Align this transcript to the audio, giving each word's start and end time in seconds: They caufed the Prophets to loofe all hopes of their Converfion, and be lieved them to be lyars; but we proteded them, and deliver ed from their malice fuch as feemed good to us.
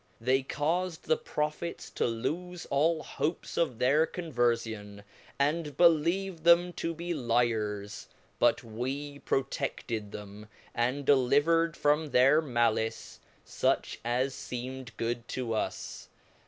They 0.19 0.41
caufed 0.41 1.03
the 1.03 1.15
Prophets 1.15 1.91
to 1.91 2.05
loofe 2.07 2.65
all 2.71 3.03
hopes 3.03 3.55
of 3.55 3.77
their 3.77 4.07
Converfion, 4.07 5.03
and 5.37 5.77
be 5.77 5.83
lieved 5.83 6.41
them 6.41 6.73
to 6.73 6.95
be 6.95 7.13
lyars; 7.13 8.07
but 8.39 8.63
we 8.63 9.19
proteded 9.19 10.11
them, 10.11 10.47
and 10.73 11.05
deliver 11.05 11.67
ed 11.67 11.77
from 11.77 12.09
their 12.09 12.41
malice 12.41 13.19
fuch 13.45 13.97
as 14.03 14.33
feemed 14.43 14.97
good 14.97 15.27
to 15.27 15.53
us. 15.53 16.09